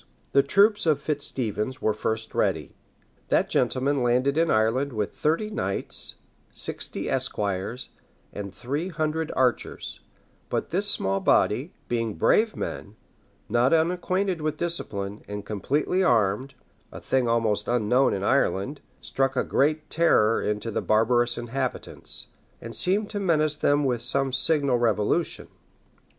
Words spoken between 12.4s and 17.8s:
men, not unacquainted with discipline, and completely armed, a thing almost